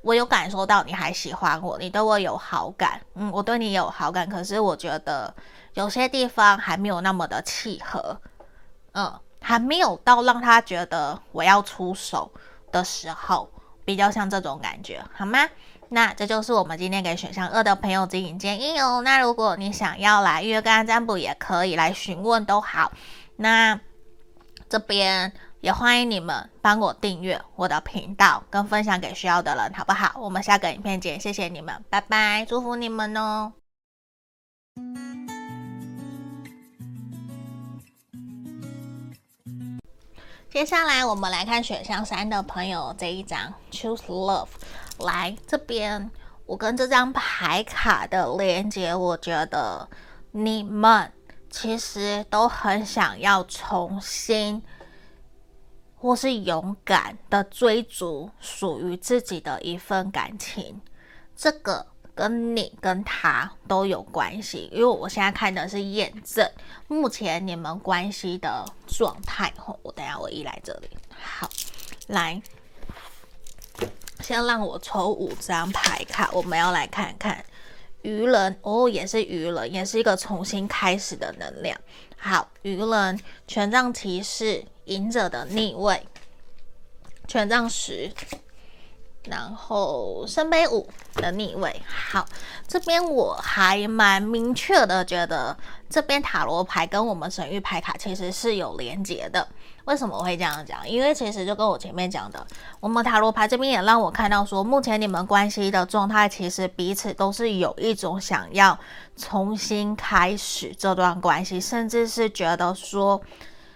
[0.00, 4.28] 我有感受到你还喜欢我，你对我有好感，嗯，我对你有好感。
[4.28, 5.34] 可是我觉得
[5.74, 8.16] 有些地方还没有那么的契合，
[8.92, 12.30] 嗯，还没有到让他觉得我要出手
[12.70, 13.50] 的时候，
[13.84, 15.40] 比较像这种感觉，好吗？
[15.88, 19.00] 那这就是我们今天给选项二的朋友指引建议哦。
[19.02, 22.92] 那如果你想要来预约个占卜，也可以来询问都好。
[23.34, 23.80] 那
[24.72, 25.30] 这边
[25.60, 30.18] 也欢迎你们帮我订阅我的频道，跟分享给需要的人，好不好？
[30.18, 33.52] 我们下个影片见，谢谢你们，拜拜，祝福你们哦。
[40.48, 44.48] 接下来我们来看选项三的朋友这一张 Choose Love，
[45.00, 46.10] 来这边，
[46.46, 49.86] 我跟这张牌卡的连接，我觉得
[50.30, 51.12] 你们
[51.52, 54.60] 其实都很想要重新。
[55.94, 60.80] 或是勇敢的追逐属于自己的一份感情，
[61.36, 66.44] 这个跟你跟他都有关系，因为我现在看的是验证
[66.88, 69.54] 目前你们关系的状态。
[69.56, 70.90] 吼，我等下我一来这里，
[71.22, 71.48] 好，
[72.08, 72.42] 来，
[74.18, 77.44] 先让我抽五张牌卡，我们要来看看
[78.02, 81.78] 愚人哦，也是愚人，也是一个重新开始的能量。
[82.16, 84.64] 好，愚人权杖骑士。
[84.86, 86.04] 隐者的逆位，
[87.28, 88.10] 权杖十，
[89.26, 91.80] 然后圣杯五的逆位。
[91.86, 92.26] 好，
[92.66, 95.56] 这边我还蛮明确的觉得，
[95.88, 99.46] 这边塔罗牌跟我们神域牌卡其实是有连结的。
[99.84, 100.88] 为什么我会这样讲？
[100.88, 102.46] 因为其实就跟我前面讲的，
[102.80, 108.78] 我们塔罗牌这边也让我看到说，目前你们关系的状态，其实彼此都是有一种想要
[109.16, 113.20] 重新开始这段关系，甚至是觉得说。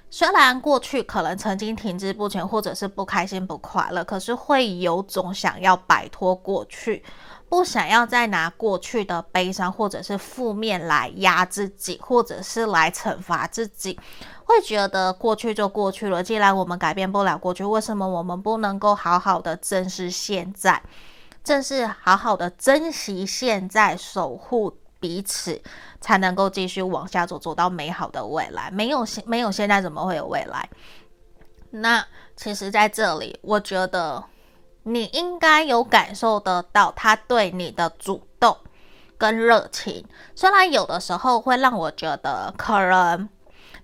[0.09, 7.03] 虽然过去可能曾经停滞不前，或者是不开心、不快乐，可是会有种想要摆脱过去，
[7.49, 13.99] 不想要再拿过去的悲伤或者是负面来压自己，或者是来惩罚自己，
[14.47, 16.23] 会觉得过去就过去了。
[16.23, 20.81] 既然我们改变不了过去，为什么我们不能够好好的正视现在，
[21.45, 25.61] 正是好好的珍惜现在，守护彼此？
[26.01, 28.71] 才能够继续往下走，走到美好的未来。
[28.71, 30.69] 没有现没有现在，怎么会有未来？
[31.71, 32.07] 那
[32.37, 34.23] 其实在这里，我觉得
[34.85, 38.57] 你应该有感受得到他对你的主动
[39.19, 40.07] 跟热情。
[40.37, 43.29] 虽然有的时候会让我觉得，可能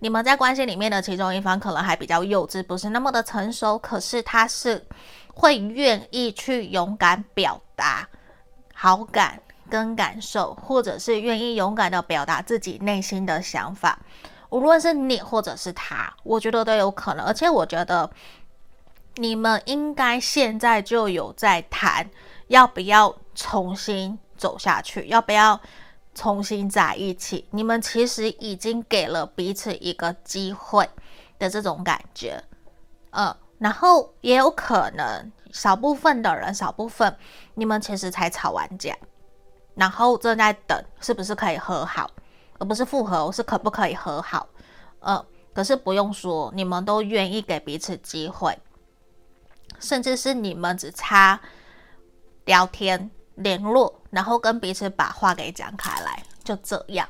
[0.03, 4.85] 你们在关系里面的其中一方可能还比较幼稚，不是那么的成熟，可是他是
[5.33, 8.09] 会愿意去勇敢表达
[8.75, 9.41] 好感。
[9.71, 13.99] 跟感受，或者是愿意勇敢的表达自己内心的想法，
[14.51, 17.25] 无论是你或者是他，我觉得都有可能。
[17.25, 18.11] 而且我觉得
[19.15, 22.07] 你们应该现在就有在谈，
[22.49, 25.59] 要不要重新走下去，要不要
[26.14, 27.46] 重新在一起。
[27.51, 30.88] 你们其实已经给了彼此一个机会
[31.38, 32.42] 的这种感觉，
[33.11, 37.16] 嗯，然后也有可能少部分的人，少部分
[37.55, 38.96] 你们其实才吵完架。
[39.75, 42.11] 然后正在等，是不是可以和好，
[42.59, 44.46] 而不是复合，是可不可以和好？
[45.01, 48.59] 呃，可是不用说，你们都愿意给彼此机会，
[49.81, 51.40] 甚至是你们只差
[52.44, 57.09] 聊天联络，然后跟彼此把话给讲开来，就这样。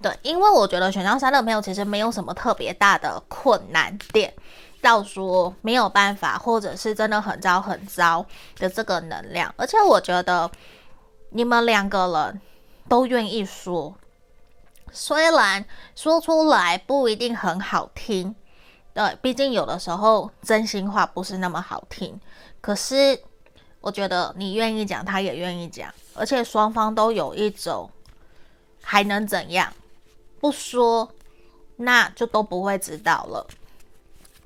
[0.00, 4.32] 对，因为我觉得选到三的朋友其实没有什么特别大的困难点，
[4.80, 8.24] 到说没有办法，或者是真的很糟很糟
[8.56, 10.50] 的这个能量，而且我觉得。
[11.30, 12.40] 你们两个人
[12.88, 13.94] 都愿意说，
[14.92, 15.62] 虽然
[15.94, 18.34] 说出来不一定很好听，
[18.94, 22.18] 对，毕竟有的时候真心话不是那么好听。
[22.60, 23.20] 可是
[23.86, 27.88] 我觉得你愿意讲，他也愿意讲，而且双方都有一种
[28.82, 29.72] 还能怎样？
[30.40, 31.08] 不说
[31.76, 33.46] 那就都不会知道了。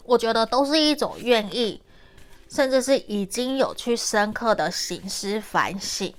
[0.05, 1.81] 我觉得都是一种愿意，
[2.51, 6.13] 甚至是已经有去深刻的醒思反省。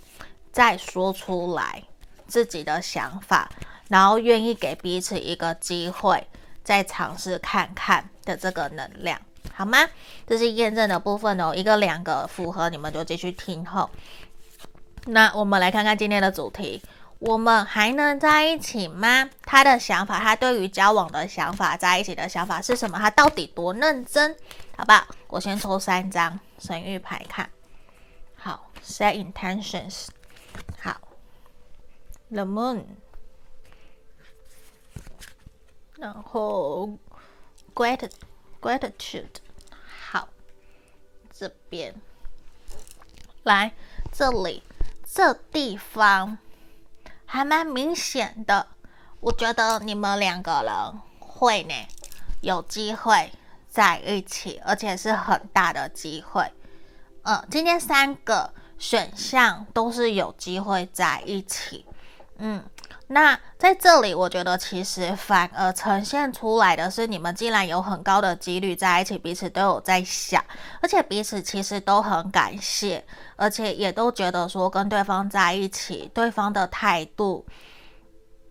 [0.51, 1.83] 再说出来
[2.25, 3.51] 自己的想法，
[3.87, 6.25] 然后愿意给彼此一个机会，
[6.63, 9.21] 再尝试看看的这个能量，
[9.53, 9.89] 好吗？
[10.25, 13.89] 这是验证的部分哦，一个两个符合，你们就继续听后。
[15.05, 16.81] 那我们来看看今天的主题：
[17.19, 19.29] 我们还能在一起吗？
[19.43, 22.97] 他的想法，他对于交往的想法，在一起的想法是什么？
[22.97, 24.35] 他到底多认真？
[24.77, 27.49] 好吧，我先抽三张神谕牌看。
[28.35, 30.07] 好，Set intentions。
[30.79, 30.99] 好
[32.29, 32.83] ，The Moon，
[35.97, 36.89] 然后
[37.75, 39.27] Gratitude，
[41.41, 41.95] 这边
[43.41, 43.73] 来
[44.13, 44.61] 这里，
[45.11, 46.37] 这地方
[47.25, 48.67] 还蛮明显的，
[49.19, 51.73] 我觉得你们两个人会呢
[52.41, 53.31] 有机会
[53.67, 56.45] 在一起，而且是很大的机会。
[57.23, 58.53] 嗯，今天三个。
[58.77, 61.85] 选项都是有机会在一起，
[62.37, 62.63] 嗯，
[63.13, 70.41] 那在这里，我觉得其实反而呈现出来的是，你们竟然有很高的几率在一起，彼此都有在想，
[70.81, 73.03] 而且彼此其实都很感谢，
[73.35, 77.45] 而且也都觉得说跟对方在一起，对方的态度、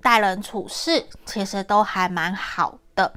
[0.02, 3.10] 待人处事其实都还蛮好的。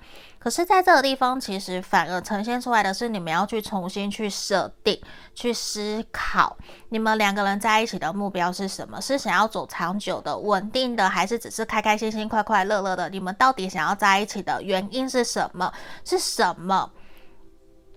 [0.43, 5.01] 可是，在这个地方，其实反而呈现出来的是，你们要去重新去设定、
[5.33, 6.57] 去思考，
[6.89, 8.99] 你们两个人在一起的目标是什么？
[8.99, 13.09] 是想要走长久的、稳定的，还是只是开开心心、快快乐乐的？
[13.09, 15.71] 你们到底想要在一起的原因是什么？
[16.03, 16.91] 是什么？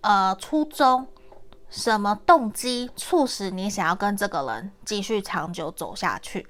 [0.02, 1.08] 呃，初衷？
[1.68, 6.46] 什么动机促使你想要跟这个人继续长久走下去？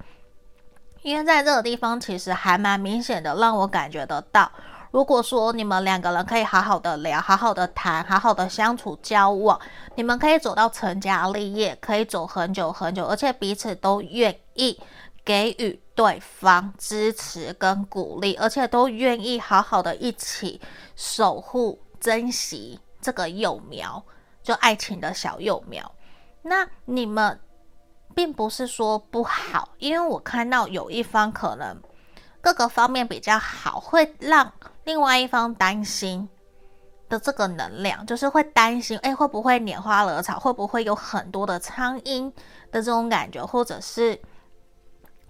[1.01, 4.53] 因为在这个地方，其实还蛮明显的，让我感觉得到。
[4.91, 9.61] 如果说你们两个人可以好好的聊，好好的谈，好好的相处交往，
[9.95, 14.81] 你们可以走到成家立业，可以走很久很久，而且彼此都愿意
[15.25, 20.61] 给予对方支持跟鼓励，而且都愿意好好的一起
[20.95, 24.03] 守护、珍惜这个幼苗，
[24.43, 25.91] 就爱情的小幼苗。
[26.43, 27.39] 那你们
[28.15, 31.77] 并不是说不好，因为我看到有一方可能
[32.47, 34.53] 各个方面比较好，会让。
[34.85, 36.29] 另外一方担心
[37.09, 40.39] 的这个能量，就是会担心，哎，会不会拈花惹草？
[40.39, 42.31] 会不会有很多的苍蝇
[42.71, 43.45] 的这种感觉？
[43.45, 44.17] 或者是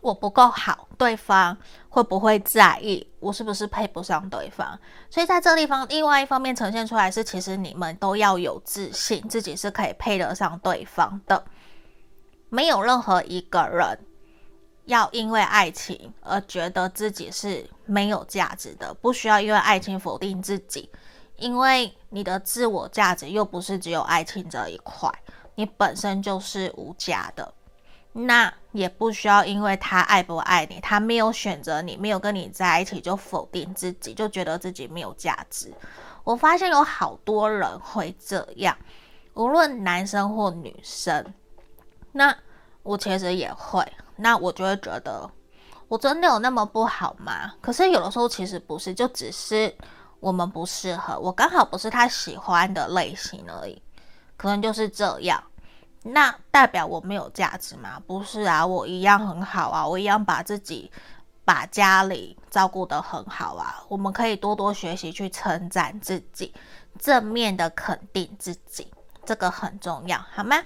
[0.03, 1.57] 我不够好，对方
[1.89, 3.11] 会不会在意？
[3.19, 4.79] 我是不是配不上对方？
[5.09, 11.43] 所以在这地方，另外一方面呈现出来是，其实你们都要有自信，自己是可以配得上对方的，
[12.51, 13.99] 没有任何一个人。
[14.87, 20.89] 要因为爱情而觉得自己是没有价值的，不需要因为爱情否定自己，
[21.37, 25.13] 因为你的自我价值又不是只有爱情这一块，
[25.57, 27.53] 你本身就是无价的。
[28.13, 35.71] 那也不需要因为他爱不爱你，他没有选择你，没有跟你在一起就否定自己，就觉得自己没有价值。
[36.25, 38.75] 我发现有好多人会这样，
[39.35, 41.35] 无论男生或女生，
[42.13, 42.35] 那
[42.83, 43.85] 我其实也会。
[44.17, 45.31] 那我就会觉得，
[45.89, 47.53] 我真的有那么不好吗？
[47.61, 49.75] 可是有的时候其实不是，就只是
[50.21, 53.81] 我们不适合，我刚好不是他喜欢的类型而已，
[54.37, 55.43] 可能就是这样。
[56.03, 58.01] 那代表我没有价值吗？
[58.07, 60.91] 不是啊，我一样很好啊，我一样把自己、
[61.45, 63.85] 把家里照顾得很好啊。
[63.89, 66.55] 我们可以多多学习去称赞自己，
[66.99, 68.91] 正面的肯定自己，
[69.25, 70.57] 这个很重要，好吗？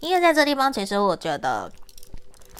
[0.00, 1.70] 因为在这地方，其实我觉得。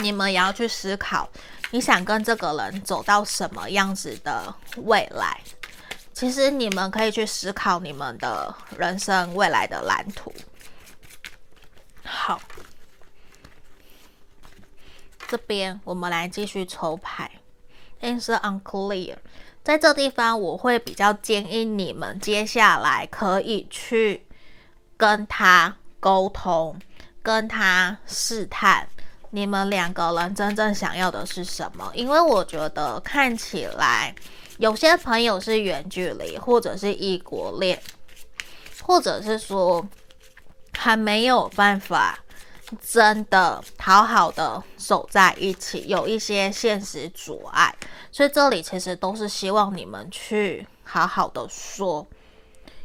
[0.03, 1.29] 你们也要去思考，
[1.71, 5.41] 你想跟这个人走到什么样子的未来？
[6.13, 10.33] 其实你们可以去思考你们的人生未来的蓝图。
[12.05, 12.41] 好，
[15.29, 17.31] 这边我们来继续抽牌。
[18.03, 19.17] ，It's unclear，
[19.63, 24.27] 在这地方我会比较建议你们接下来可以去
[24.97, 26.79] 跟他沟通，
[27.23, 28.89] 跟他试探。
[29.33, 31.91] 你们两个人真正想要的是什么？
[31.95, 34.13] 因为我觉得看起来
[34.59, 37.81] 有些朋友是远距离，或者是异国恋，
[38.83, 39.87] 或者是说
[40.77, 42.19] 还没有办法
[42.83, 47.73] 真的好好的守在一起，有一些现实阻碍，
[48.11, 52.05] 所以这里其实都是希望你们去好好的说，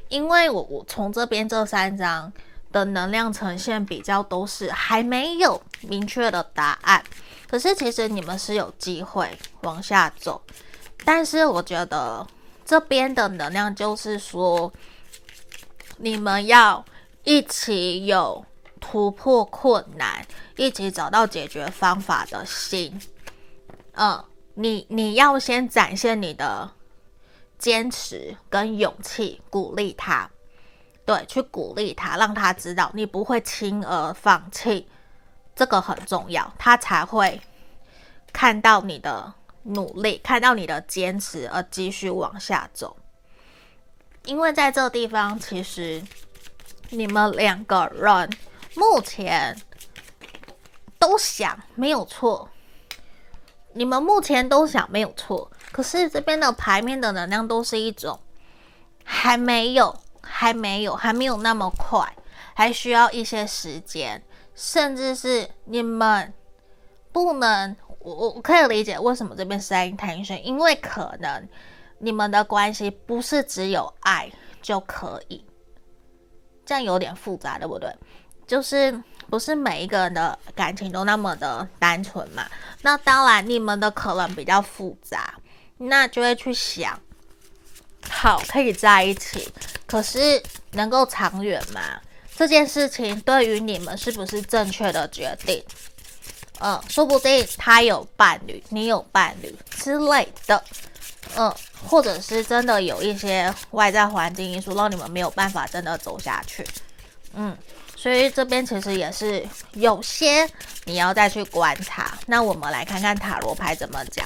[0.10, 2.32] 因为我我从这边这三张。
[2.76, 7.02] 的能量呈现比较都是还没有明确的答案，
[7.48, 10.42] 可是其实你们是有机会往下走，
[11.06, 12.28] 但是我觉得
[12.66, 14.70] 这边的能量就是说，
[16.00, 16.84] 你们要
[17.24, 18.46] 一起有
[18.82, 23.00] 突破困难，一起找到解决方法的心。
[23.94, 24.22] 嗯，
[24.56, 26.70] 你你要先展现你的
[27.58, 30.30] 坚持跟勇气，鼓励他。
[31.06, 34.88] 对，去鼓励他，让他知道你不会轻而放弃，
[35.56, 37.40] 这个很重要，他才会
[38.34, 39.32] 看到你的
[39.62, 42.98] 努力，看到你的坚持，而继续往下走。
[44.24, 46.04] 因为在这地方，其实
[46.90, 48.30] 你们两个人
[48.74, 49.56] 目前
[50.98, 52.50] 都想没有错，
[53.74, 58.20] 你们目前都想没有错，可是这边的牌面的能量都是一种
[59.04, 59.96] 还没有。
[60.26, 62.06] 还没有，还没有那么快，
[62.54, 64.22] 还需要一些时间，
[64.56, 66.34] 甚至是你们
[67.12, 71.48] 不能，我我可以理解为什么这边是 intention，因为可能
[72.00, 74.30] 你们的关系不是只有爱
[74.62, 75.46] 就可以，
[76.66, 77.96] 这样有点复杂，对不对？
[78.48, 82.46] 就是不是每一个人的感情都那么的单纯嘛。
[82.84, 85.34] 那当然，你们的可能比较复杂，
[85.78, 87.00] 那就会去想，
[88.10, 89.52] 好，可以在一起，
[89.86, 90.42] 可是
[90.72, 91.82] 能够长远吗？
[92.36, 95.64] 这件事情对于你们是不是正确的决定？
[96.60, 100.64] 嗯，说不定他有伴侣，你有伴侣之类的，
[101.36, 101.54] 嗯，
[101.86, 106.66] 或者是真的有一些外在环境因素让你们没有办法真的走下去，
[107.34, 107.58] 嗯，
[107.96, 110.50] 所以这边其实也是有些
[110.86, 112.18] 你要再去观察。
[112.26, 114.26] 那我们来看看塔罗牌怎么讲，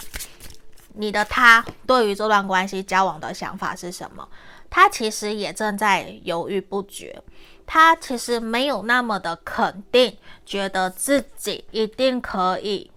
[1.00, 4.28] 你的他对于这段关系交往的想法是什么？
[4.70, 7.24] 他其实也正在犹豫不决。
[7.66, 12.92] 他其实没有那么的肯定，觉得自己一定可以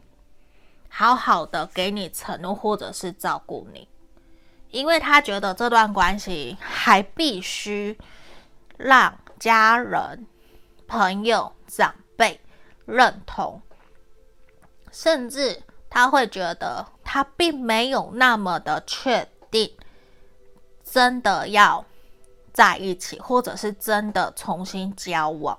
[0.89, 3.87] 好好的给你承诺，或者是照顾你，
[4.71, 7.97] 因为他觉得这段关系还必须
[8.79, 10.27] 让家人、
[10.89, 12.41] 朋友、长辈
[12.85, 13.63] 认同，
[14.91, 19.71] 甚至他会觉得他并没有那么的确定，
[20.83, 21.85] 真的要。
[22.55, 25.59] 在一起，或者是真的重新交往，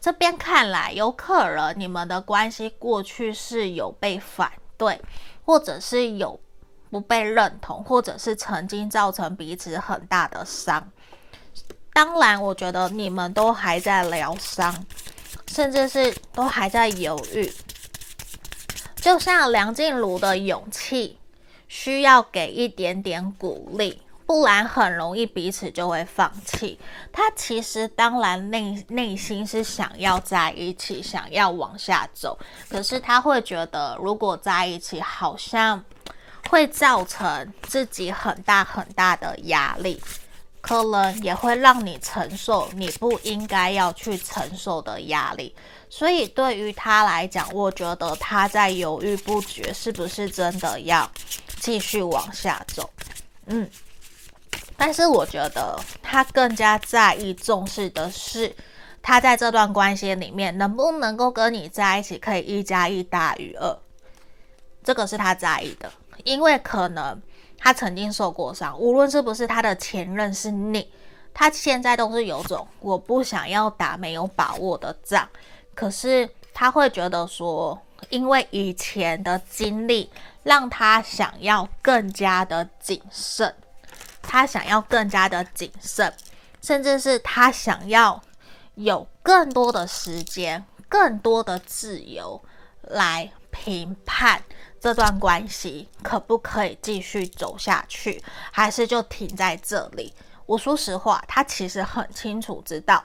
[0.00, 5.00] 这边看来有可能你们的关系过去是有被反对，
[5.44, 6.38] 或者是有
[6.88, 10.88] 不被认同，或者是曾经造成彼此很大的伤。
[11.92, 14.72] 当然，我觉得你们都还在疗伤，
[15.48, 17.52] 甚至是都还在犹豫。
[19.04, 21.18] 就像梁静茹的勇气，
[21.68, 24.00] 需要给一点点鼓励。
[24.24, 26.80] 不然很容易彼此就会放弃。
[27.12, 32.38] 他其实当然内内心是想要在一起，想要往下走，
[32.70, 35.84] 可是他会觉得如果在一起，好像
[36.48, 40.00] 会造成自己很大很大的压力，
[40.66, 45.54] 可能也会让你承受你不应该要去承受的压力。
[45.90, 51.08] 所以对于他来讲，我觉得他在犹豫不决，是不是真的要
[51.60, 52.88] 继续往下走？
[53.44, 53.68] 嗯。
[54.74, 58.56] 但是我觉得他更加在意、重视的是，
[59.02, 63.78] 他在这段关系里面能不能够跟你在一起，可以一加一大于二，
[64.82, 65.92] 这个是他在意的。
[66.24, 67.20] 因为可能
[67.64, 70.86] 他曾经受过伤，无论是不是他的前任是你，
[71.32, 75.26] 他现在都是有种我不想要打没有把握的仗。
[75.74, 80.10] 可是他会觉得说，因为以前的经历
[80.42, 83.54] 让他想要更加的谨慎。
[84.20, 86.12] 他想要更加的谨慎，
[86.60, 88.22] 甚至是他想要
[88.74, 92.38] 有更多的时间、更多的自由
[92.82, 94.42] 来评判
[94.84, 98.22] 这段关系可不可以继续走下去，
[98.52, 100.12] 还是就停在这里。
[100.44, 103.02] 我说实话，他其实很清楚知道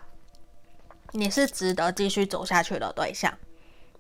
[1.13, 3.33] 你是值得继续走下去的对象，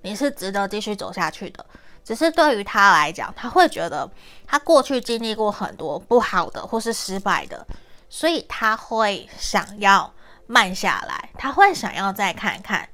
[0.01, 1.65] 你是值得继续走下去的。
[2.03, 4.11] 只是对于他来讲，他会觉得
[4.45, 7.65] 他过去经历过很多不好的或是失败的，
[8.09, 10.13] 所以他会想要
[10.47, 12.89] 慢下来，他会想要再看看，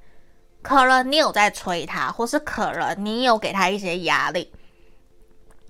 [0.61, 4.53] 可能你有在催他，或是可能你有给他一些压力，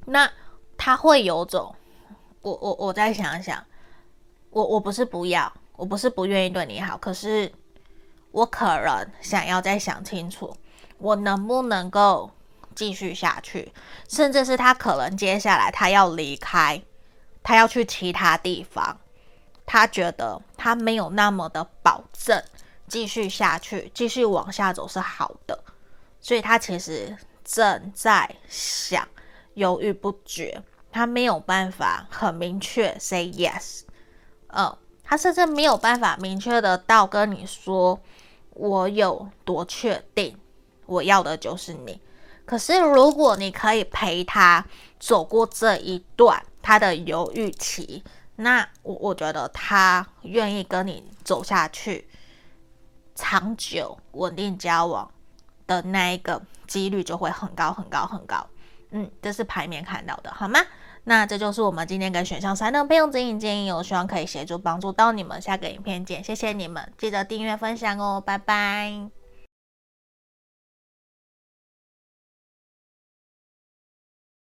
[0.06, 0.32] 那
[0.78, 1.76] 他会有种，
[2.42, 3.64] 我我我再想想，
[4.50, 7.52] 我我不是不要，我不是不愿意对你好，可是
[8.32, 10.56] 我可能想要再想清楚，
[10.98, 12.32] 我能不能够。
[12.76, 13.72] 继续下去，
[14.10, 16.82] 甚至是他可能接下来他要离开，
[17.42, 18.98] 他要去其他地方，
[19.66, 22.44] 他觉得他没有那么的保证
[22.90, 25.64] 继续下去，继续往下走是好的，
[26.20, 29.08] 所以他其实正在想，
[29.56, 33.82] 犹豫不决，他没有办法很明确 say yes，
[34.48, 38.00] 嗯，他甚至没有办法明确的到跟你说，
[38.52, 40.38] 我有多确定
[40.86, 42.00] 我要的就是你。
[42.46, 44.64] 可是，如果你可以陪他
[45.00, 48.04] 走过这一段他的犹豫期，
[48.36, 52.08] 那我我觉得他愿意跟你走下去，
[53.16, 55.10] 长久稳定交往
[55.66, 58.48] 的那一个几率就会很高很高很高。
[58.98, 60.58] 嗯，这是牌面看到的，好吗？
[61.04, 65.40] 那这就是我们今天跟选项三的备用指引建议，我希望可以协助帮助到你们。
[65.42, 69.25] 下个影片见，谢谢你们，记得订阅分享哦，拜拜。